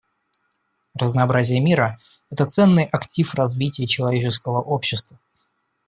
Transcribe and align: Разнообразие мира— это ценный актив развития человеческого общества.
Разнообразие 0.99 1.59
мира— 1.59 1.99
это 2.31 2.47
ценный 2.47 2.85
актив 2.85 3.31
развития 3.35 3.85
человеческого 3.85 4.59
общества. 4.59 5.19